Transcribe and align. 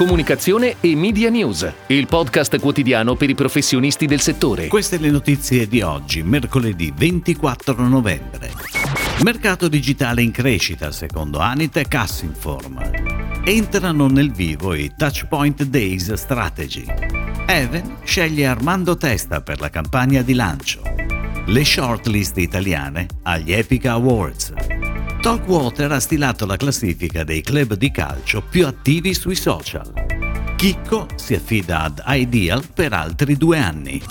comunicazione 0.00 0.76
e 0.80 0.96
media 0.96 1.28
news, 1.28 1.70
il 1.88 2.06
podcast 2.06 2.58
quotidiano 2.58 3.16
per 3.16 3.28
i 3.28 3.34
professionisti 3.34 4.06
del 4.06 4.20
settore. 4.20 4.68
Queste 4.68 4.96
le 4.96 5.10
notizie 5.10 5.68
di 5.68 5.82
oggi, 5.82 6.22
mercoledì 6.22 6.90
24 6.96 7.86
novembre. 7.86 8.50
Mercato 9.22 9.68
digitale 9.68 10.22
in 10.22 10.30
crescita, 10.30 10.90
secondo 10.90 11.38
Anitech 11.38 11.94
Assinform. 11.94 13.42
Entrano 13.44 14.06
nel 14.06 14.32
vivo 14.32 14.72
i 14.72 14.90
Touchpoint 14.96 15.64
Days 15.64 16.10
Strategy. 16.14 16.86
Even 17.44 17.98
sceglie 18.02 18.46
Armando 18.46 18.96
Testa 18.96 19.42
per 19.42 19.60
la 19.60 19.68
campagna 19.68 20.22
di 20.22 20.32
lancio. 20.32 20.80
Le 21.44 21.62
shortlist 21.62 22.38
italiane 22.38 23.06
agli 23.24 23.52
Epica 23.52 23.92
Awards. 23.92 24.69
Talkwater 25.20 25.92
ha 25.92 26.00
stilato 26.00 26.46
la 26.46 26.56
classifica 26.56 27.24
dei 27.24 27.42
club 27.42 27.74
di 27.74 27.90
calcio 27.90 28.40
più 28.40 28.66
attivi 28.66 29.12
sui 29.12 29.34
social. 29.34 29.92
Chicco 30.56 31.06
si 31.14 31.34
affida 31.34 31.82
ad 31.82 32.02
Ideal 32.06 32.66
per 32.72 32.94
altri 32.94 33.36
due 33.36 33.58
anni. 33.58 34.02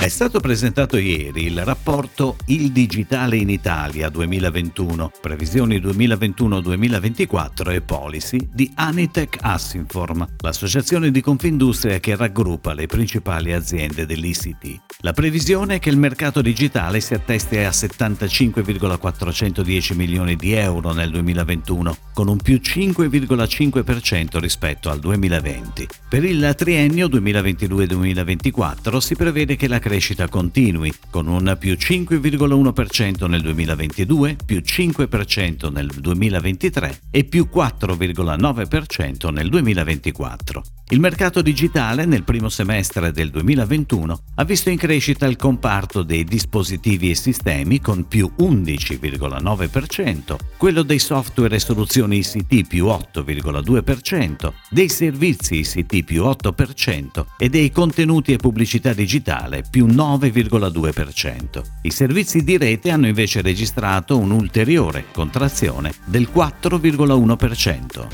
È 0.00 0.08
stato 0.08 0.40
presentato 0.40 0.96
ieri 0.96 1.44
il 1.44 1.62
rapporto 1.62 2.38
Il 2.46 2.72
digitale 2.72 3.36
in 3.36 3.50
Italia 3.50 4.08
2021, 4.08 5.10
previsioni 5.20 5.76
2021-2024 5.76 7.70
e 7.70 7.82
policy 7.82 8.48
di 8.50 8.72
Anitech 8.76 9.36
Assinform, 9.42 10.26
l'associazione 10.38 11.10
di 11.10 11.20
Confindustria 11.20 12.00
che 12.00 12.16
raggruppa 12.16 12.72
le 12.72 12.86
principali 12.86 13.52
aziende 13.52 14.06
dell'ICT. 14.06 14.80
La 15.00 15.12
previsione 15.12 15.74
è 15.74 15.78
che 15.78 15.90
il 15.90 15.98
mercato 15.98 16.40
digitale 16.40 17.00
si 17.00 17.12
attesti 17.12 17.58
a 17.58 17.70
75,410 17.70 19.96
milioni 19.96 20.34
di 20.34 20.52
euro 20.52 20.94
nel 20.94 21.10
2021, 21.10 21.96
con 22.14 22.28
un 22.28 22.38
più 22.38 22.56
5,5% 22.56 24.38
rispetto 24.38 24.88
al 24.88 24.98
2020. 24.98 25.88
Per 26.08 26.24
il 26.24 26.54
triennio 26.56 27.06
2022-2024 27.08 28.96
si 28.96 29.14
prevede 29.14 29.56
che 29.56 29.68
la 29.68 29.78
crescita 29.78 29.88
continui, 30.28 30.92
con 31.10 31.26
un 31.26 31.56
più 31.58 31.72
5,1% 31.72 33.26
nel 33.26 33.42
2022, 33.42 34.36
più 34.44 34.62
5% 34.64 35.72
nel 35.72 35.88
2023 35.88 37.00
e 37.10 37.24
più 37.24 37.48
4,9% 37.52 39.32
nel 39.32 39.48
2024. 39.48 40.62
Il 40.92 40.98
mercato 40.98 41.40
digitale 41.40 42.04
nel 42.04 42.24
primo 42.24 42.48
semestre 42.48 43.12
del 43.12 43.30
2021 43.30 44.22
ha 44.34 44.44
visto 44.44 44.70
in 44.70 44.76
crescita 44.76 45.24
il 45.26 45.36
comparto 45.36 46.02
dei 46.02 46.24
dispositivi 46.24 47.10
e 47.10 47.14
sistemi 47.14 47.80
con 47.80 48.08
più 48.08 48.28
11,9%, 48.36 50.36
quello 50.56 50.82
dei 50.82 50.98
software 50.98 51.54
e 51.54 51.60
soluzioni 51.60 52.18
ICT 52.18 52.66
più 52.66 52.86
8,2%, 52.86 54.52
dei 54.68 54.88
servizi 54.88 55.60
ICT 55.60 56.02
più 56.02 56.24
8% 56.24 57.24
e 57.38 57.48
dei 57.48 57.70
contenuti 57.70 58.32
e 58.32 58.38
pubblicità 58.38 58.92
digitale 58.92 59.62
più 59.70 59.79
9,2%. 59.86 61.62
I 61.82 61.90
servizi 61.90 62.42
di 62.44 62.56
rete 62.56 62.90
hanno 62.90 63.06
invece 63.06 63.42
registrato 63.42 64.18
un'ulteriore 64.18 65.06
contrazione 65.12 65.92
del 66.04 66.28
4,1%. 66.34 68.08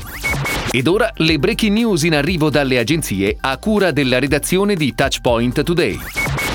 Ed 0.71 0.87
ora 0.87 1.11
le 1.15 1.39
breaking 1.39 1.77
news 1.77 2.03
in 2.03 2.13
arrivo 2.15 2.49
dalle 2.49 2.77
agenzie 2.77 3.37
a 3.39 3.57
cura 3.57 3.91
della 3.91 4.19
redazione 4.19 4.75
di 4.75 4.93
Touchpoint 4.93 5.63
Today. 5.63 5.97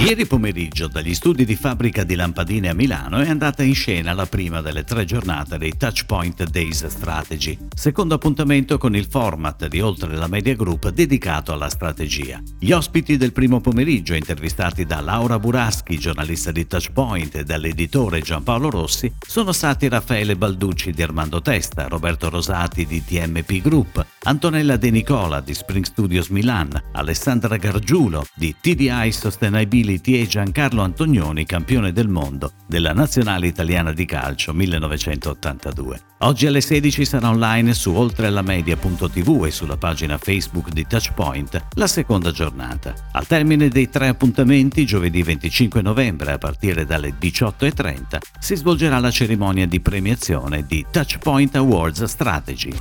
Ieri 0.03 0.27
pomeriggio 0.27 0.89
dagli 0.89 1.15
studi 1.15 1.45
di 1.45 1.55
fabbrica 1.55 2.03
di 2.03 2.17
lampadine 2.17 2.69
a 2.69 2.75
Milano 2.75 3.21
è 3.21 3.29
andata 3.29 3.63
in 3.63 3.73
scena 3.73 4.13
la 4.13 4.27
prima 4.27 4.61
delle 4.61 4.83
tre 4.83 5.05
giornate 5.05 5.59
dei 5.59 5.77
Touchpoint 5.77 6.43
Days 6.51 6.85
Strategy, 6.89 7.57
secondo 7.73 8.15
appuntamento 8.15 8.79
con 8.79 8.97
il 8.97 9.07
format 9.09 9.69
di 9.69 9.81
Oltre 9.81 10.17
la 10.17 10.27
Media 10.27 10.57
Group 10.57 10.89
dedicato 10.89 11.53
alla 11.53 11.69
strategia. 11.69 12.43
Gli 12.59 12.73
ospiti 12.73 13.17
del 13.17 13.31
primo 13.31 13.61
pomeriggio, 13.61 14.15
intervistati 14.15 14.85
da 14.85 15.01
Laura 15.01 15.39
Buraschi, 15.39 15.97
giornalista 15.97 16.51
di 16.51 16.67
Touchpoint, 16.67 17.37
e 17.37 17.45
dall'editore 17.45 18.23
Giampaolo 18.23 18.71
Rossi, 18.71 19.15
sono 19.25 19.53
stati 19.53 19.89
Raffaele 19.89 20.35
Balducci 20.35 20.91
di 20.91 21.03
Armando 21.05 21.41
Testa, 21.41 21.87
Roberto 21.87 22.29
Rosati 22.29 22.87
di 22.87 23.05
TMP 23.05 23.63
Group, 23.63 24.05
Antonella 24.25 24.77
De 24.77 24.91
Nicola 24.91 25.41
di 25.41 25.53
Spring 25.53 25.85
Studios 25.85 26.29
Milan, 26.29 26.71
Alessandra 26.93 27.57
Gargiulo 27.57 28.25
di 28.37 28.55
TDI 28.61 29.11
Sustainability 29.11 30.21
e 30.21 30.29
Giancarlo 30.29 30.83
Antonioni, 30.83 31.45
campione 31.45 31.93
del 31.93 32.09
mondo 32.09 32.53
della 32.69 32.93
nazionale 32.93 33.49
italiana 33.49 33.93
di 33.93 34.05
calcio 34.05 34.53
1982. 34.53 36.12
Oggi 36.25 36.47
alle 36.47 36.61
16 36.61 37.05
sarà 37.05 37.31
online 37.31 37.75
su 37.75 37.93
oltrellamedia.tv 37.93 39.45
e 39.45 39.51
sulla 39.51 39.77
pagina 39.77 40.19
Facebook 40.19 40.69
di 40.69 40.87
Touchpoint 40.87 41.61
la 41.75 41.89
seconda 41.89 42.31
giornata. 42.31 42.95
Al 43.11 43.27
termine 43.27 43.69
dei 43.69 43.91
tre 43.91 44.07
appuntamenti, 44.07 44.87
giovedì 44.87 45.21
25 45.25 45.83
novembre 45.83 46.31
a 46.31 46.39
partire 46.39 46.87
dalle 46.87 47.15
18.30, 47.21 48.19
si 48.39 48.55
svolgerà 48.55 49.01
la 49.01 49.11
cerimonia 49.11 49.67
di 49.67 49.81
premiazione 49.81 50.65
di 50.65 50.87
Touchpoint 50.89 51.57
Awards 51.57 52.05
Strategy. 52.05 52.73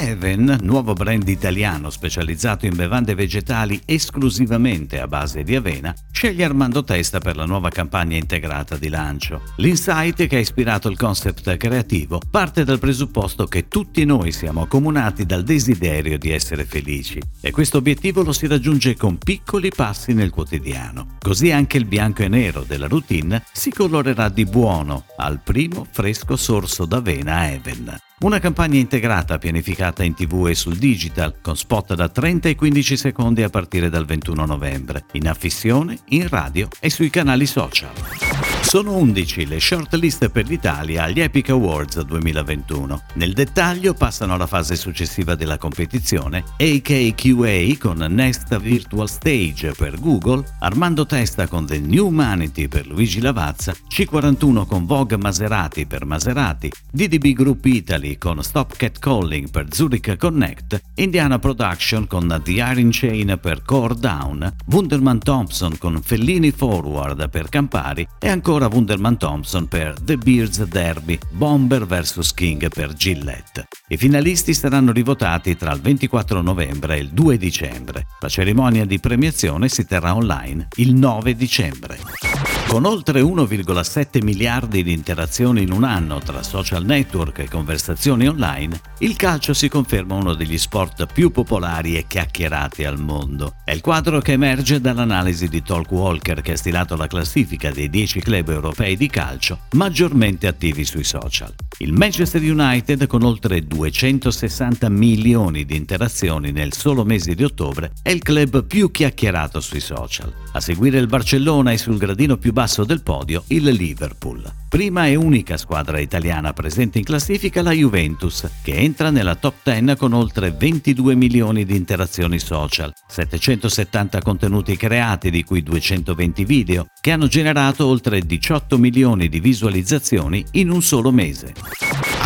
Even, 0.00 0.58
nuovo 0.62 0.94
brand 0.94 1.28
italiano 1.28 1.90
specializzato 1.90 2.64
in 2.64 2.74
bevande 2.74 3.14
vegetali 3.14 3.80
esclusivamente 3.84 4.98
a 4.98 5.06
base 5.06 5.42
di 5.42 5.54
avena, 5.54 5.94
sceglie 6.10 6.44
Armando 6.44 6.82
Testa 6.82 7.20
per 7.20 7.36
la 7.36 7.44
nuova 7.44 7.68
campagna 7.68 8.16
integrata 8.16 8.76
di 8.76 8.88
lancio. 8.88 9.42
L'insight 9.56 10.26
che 10.26 10.36
ha 10.36 10.40
ispirato 10.40 10.88
il 10.88 10.96
concept 10.96 11.56
creativo 11.56 12.20
parte 12.30 12.61
dal 12.64 12.78
presupposto 12.78 13.46
che 13.46 13.68
tutti 13.68 14.04
noi 14.04 14.32
siamo 14.32 14.62
accomunati 14.62 15.24
dal 15.24 15.42
desiderio 15.42 16.18
di 16.18 16.30
essere 16.30 16.64
felici 16.64 17.20
e 17.40 17.50
questo 17.50 17.78
obiettivo 17.78 18.22
lo 18.22 18.32
si 18.32 18.46
raggiunge 18.46 18.96
con 18.96 19.18
piccoli 19.18 19.70
passi 19.74 20.12
nel 20.12 20.30
quotidiano. 20.30 21.16
Così 21.20 21.50
anche 21.50 21.76
il 21.76 21.84
bianco 21.84 22.22
e 22.22 22.28
nero 22.28 22.64
della 22.66 22.88
routine 22.88 23.44
si 23.52 23.70
colorerà 23.70 24.28
di 24.28 24.44
buono 24.44 25.04
al 25.16 25.40
primo 25.42 25.86
fresco 25.90 26.36
sorso 26.36 26.84
d'avena 26.84 27.50
Even. 27.52 27.96
Una 28.20 28.38
campagna 28.38 28.78
integrata 28.78 29.38
pianificata 29.38 30.04
in 30.04 30.14
tv 30.14 30.46
e 30.48 30.54
sul 30.54 30.76
digital, 30.76 31.40
con 31.40 31.56
spot 31.56 31.94
da 31.94 32.08
30 32.08 32.50
e 32.50 32.54
15 32.54 32.96
secondi 32.96 33.42
a 33.42 33.50
partire 33.50 33.88
dal 33.88 34.04
21 34.04 34.44
novembre, 34.46 35.06
in 35.12 35.28
affissione, 35.28 35.98
in 36.10 36.28
radio 36.28 36.68
e 36.78 36.88
sui 36.88 37.10
canali 37.10 37.46
social. 37.46 38.51
Sono 38.72 38.96
11 38.96 39.48
le 39.48 39.60
shortlist 39.60 40.30
per 40.30 40.46
l'Italia 40.46 41.02
agli 41.02 41.20
Epic 41.20 41.50
Awards 41.50 42.00
2021. 42.00 43.02
Nel 43.16 43.34
dettaglio 43.34 43.92
passano 43.92 44.32
alla 44.32 44.46
fase 44.46 44.76
successiva 44.76 45.34
della 45.34 45.58
competizione 45.58 46.42
AKQA 46.56 47.76
con 47.78 47.98
Next 47.98 48.58
Virtual 48.58 49.10
Stage 49.10 49.74
per 49.76 50.00
Google, 50.00 50.42
Armando 50.60 51.04
Testa 51.04 51.46
con 51.48 51.66
The 51.66 51.80
New 51.80 52.06
Humanity 52.06 52.66
per 52.66 52.86
Luigi 52.86 53.20
Lavazza, 53.20 53.74
C41 53.90 54.64
con 54.64 54.86
Vogue 54.86 55.18
Maserati 55.18 55.84
per 55.84 56.06
Maserati, 56.06 56.72
DDB 56.90 57.34
Group 57.34 57.66
Italy 57.66 58.16
con 58.16 58.42
Stop 58.42 58.74
Cat 58.78 58.98
Calling 58.98 59.50
per 59.50 59.66
Zurich 59.70 60.16
Connect, 60.16 60.80
Indiana 60.94 61.38
Production 61.38 62.06
con 62.06 62.40
The 62.42 62.52
Iron 62.52 62.88
Chain 62.90 63.38
per 63.38 63.64
Core 63.64 63.96
Down, 63.96 64.50
Wunderman 64.68 65.18
Thompson 65.18 65.76
con 65.76 66.00
Fellini 66.02 66.52
Forward 66.52 67.28
per 67.28 67.50
Campari 67.50 68.08
e 68.18 68.30
ancora 68.30 68.60
ancora 68.62 68.68
Wunderman 68.68 69.16
Thompson 69.16 69.66
per 69.66 69.94
The 70.00 70.16
Beards 70.16 70.62
Derby, 70.64 71.18
Bomber 71.30 71.86
vs 71.86 72.32
King 72.32 72.68
per 72.68 72.92
Gillette. 72.94 73.66
I 73.88 73.96
finalisti 73.96 74.54
saranno 74.54 74.92
rivotati 74.92 75.56
tra 75.56 75.72
il 75.72 75.80
24 75.80 76.40
novembre 76.40 76.96
e 76.96 77.00
il 77.00 77.10
2 77.10 77.36
dicembre. 77.38 78.06
La 78.20 78.28
cerimonia 78.28 78.84
di 78.84 79.00
premiazione 79.00 79.68
si 79.68 79.84
terrà 79.84 80.14
online 80.14 80.68
il 80.76 80.94
9 80.94 81.34
dicembre. 81.34 82.31
Con 82.72 82.86
oltre 82.86 83.20
1,7 83.20 84.24
miliardi 84.24 84.82
di 84.82 84.94
interazioni 84.94 85.60
in 85.60 85.72
un 85.72 85.84
anno 85.84 86.20
tra 86.20 86.42
social 86.42 86.86
network 86.86 87.40
e 87.40 87.46
conversazioni 87.46 88.26
online, 88.26 88.80
il 89.00 89.14
calcio 89.14 89.52
si 89.52 89.68
conferma 89.68 90.14
uno 90.14 90.32
degli 90.32 90.56
sport 90.56 91.04
più 91.12 91.30
popolari 91.30 91.98
e 91.98 92.06
chiacchierati 92.06 92.86
al 92.86 92.98
mondo. 92.98 93.56
È 93.62 93.72
il 93.72 93.82
quadro 93.82 94.22
che 94.22 94.32
emerge 94.32 94.80
dall'analisi 94.80 95.48
di 95.48 95.62
Talkwalker 95.62 96.40
che 96.40 96.52
ha 96.52 96.56
stilato 96.56 96.96
la 96.96 97.06
classifica 97.06 97.70
dei 97.70 97.90
10 97.90 98.20
club 98.20 98.48
europei 98.48 98.96
di 98.96 99.08
calcio 99.08 99.58
maggiormente 99.72 100.46
attivi 100.46 100.86
sui 100.86 101.04
social. 101.04 101.52
Il 101.78 101.92
Manchester 101.92 102.40
United, 102.40 103.06
con 103.06 103.22
oltre 103.22 103.66
260 103.66 104.88
milioni 104.88 105.66
di 105.66 105.76
interazioni 105.76 106.52
nel 106.52 106.72
solo 106.72 107.04
mese 107.04 107.34
di 107.34 107.44
ottobre, 107.44 107.92
è 108.02 108.10
il 108.10 108.22
club 108.22 108.64
più 108.64 108.90
chiacchierato 108.90 109.60
sui 109.60 109.80
social. 109.80 110.32
A 110.52 110.60
seguire 110.60 110.98
il 110.98 111.06
Barcellona 111.06 111.72
e 111.72 111.78
sul 111.78 111.98
gradino 111.98 112.36
più 112.36 112.52
basso 112.62 112.84
del 112.84 113.02
podio 113.02 113.42
il 113.48 113.64
Liverpool. 113.64 114.48
Prima 114.68 115.08
e 115.08 115.16
unica 115.16 115.56
squadra 115.56 115.98
italiana 115.98 116.52
presente 116.52 116.98
in 116.98 117.04
classifica 117.04 117.60
la 117.60 117.72
Juventus, 117.72 118.48
che 118.62 118.76
entra 118.76 119.10
nella 119.10 119.34
top 119.34 119.54
10 119.64 119.96
con 119.96 120.12
oltre 120.12 120.52
22 120.52 121.16
milioni 121.16 121.64
di 121.64 121.74
interazioni 121.74 122.38
social, 122.38 122.92
770 123.08 124.22
contenuti 124.22 124.76
creati 124.76 125.32
di 125.32 125.42
cui 125.42 125.64
220 125.64 126.44
video, 126.44 126.86
che 127.00 127.10
hanno 127.10 127.26
generato 127.26 127.84
oltre 127.84 128.20
18 128.20 128.78
milioni 128.78 129.28
di 129.28 129.40
visualizzazioni 129.40 130.44
in 130.52 130.70
un 130.70 130.82
solo 130.82 131.10
mese. 131.10 131.54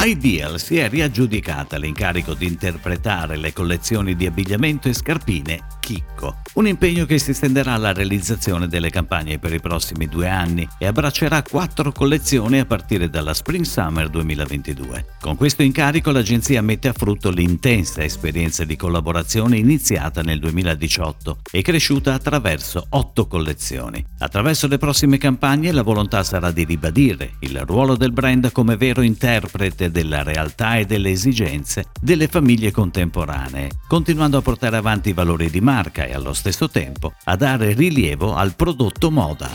Ideal 0.04 0.60
si 0.60 0.76
è 0.76 0.90
riaggiudicata 0.90 1.78
l'incarico 1.78 2.34
di 2.34 2.46
interpretare 2.46 3.38
le 3.38 3.54
collezioni 3.54 4.14
di 4.14 4.26
abbigliamento 4.26 4.88
e 4.88 4.92
scarpine 4.92 5.60
Chicco, 5.86 6.38
un 6.54 6.66
impegno 6.66 7.04
che 7.04 7.16
si 7.16 7.30
estenderà 7.30 7.74
alla 7.74 7.92
realizzazione 7.92 8.66
delle 8.66 8.90
campagne 8.90 9.38
per 9.38 9.54
i 9.54 9.60
prossimi 9.60 10.08
due 10.08 10.28
anni 10.28 10.66
e 10.80 10.86
abbraccerà 10.88 11.44
quattro 11.44 11.92
collezioni 11.92 12.58
a 12.58 12.64
partire 12.64 13.08
dalla 13.08 13.32
Spring 13.32 13.64
Summer 13.64 14.08
2022. 14.08 15.06
Con 15.20 15.36
questo 15.36 15.62
incarico 15.62 16.10
l'agenzia 16.10 16.60
mette 16.60 16.88
a 16.88 16.92
frutto 16.92 17.30
l'intensa 17.30 18.02
esperienza 18.02 18.64
di 18.64 18.74
collaborazione 18.74 19.58
iniziata 19.58 20.22
nel 20.22 20.40
2018 20.40 21.38
e 21.52 21.62
cresciuta 21.62 22.14
attraverso 22.14 22.84
otto 22.90 23.28
collezioni. 23.28 24.04
Attraverso 24.18 24.66
le 24.66 24.78
prossime 24.78 25.18
campagne 25.18 25.70
la 25.70 25.82
volontà 25.82 26.24
sarà 26.24 26.50
di 26.50 26.64
ribadire 26.64 27.34
il 27.40 27.60
ruolo 27.60 27.94
del 27.94 28.10
brand 28.10 28.50
come 28.50 28.76
vero 28.76 29.02
interprete 29.02 29.92
della 29.92 30.24
realtà 30.24 30.78
e 30.78 30.84
delle 30.84 31.10
esigenze 31.10 31.84
delle 32.00 32.26
famiglie 32.26 32.72
contemporanee, 32.72 33.70
continuando 33.86 34.38
a 34.38 34.42
portare 34.42 34.76
avanti 34.76 35.10
i 35.10 35.12
valori 35.12 35.48
di 35.48 35.60
marca 35.60 35.74
marca 35.76 36.06
e 36.06 36.14
allo 36.14 36.32
stesso 36.32 36.70
tempo 36.70 37.12
a 37.24 37.36
dare 37.36 37.74
rilievo 37.74 38.34
al 38.34 38.54
prodotto 38.56 39.10
moda. 39.10 39.50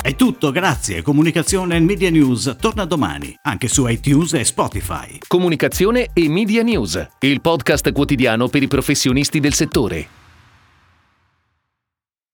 È 0.00 0.16
tutto, 0.16 0.50
grazie. 0.50 1.02
Comunicazione 1.02 1.76
e 1.76 1.80
Media 1.80 2.10
News 2.10 2.56
torna 2.58 2.86
domani, 2.86 3.36
anche 3.42 3.68
su 3.68 3.86
iTunes 3.86 4.32
e 4.32 4.44
Spotify. 4.44 5.18
Comunicazione 5.26 6.08
e 6.14 6.28
Media 6.30 6.62
News, 6.62 7.06
il 7.20 7.42
podcast 7.42 7.92
quotidiano 7.92 8.48
per 8.48 8.62
i 8.62 8.68
professionisti 8.68 9.40
del 9.40 9.52
settore. 9.52 10.21